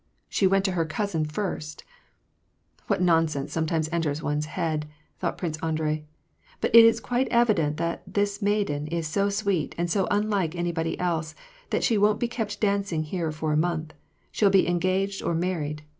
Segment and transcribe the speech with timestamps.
[0.29, 1.83] She went to her cotisin first!
[2.87, 6.05] What nonsense sometimes enters one's head I" thought Prince Andrei.
[6.31, 10.55] <' But it is quite evident that this maiden is so sweet, and so unlike
[10.55, 11.35] anybody else,
[11.69, 13.93] that she won't be kept dancing here for a month:
[14.31, 15.83] she'll be engaged or married.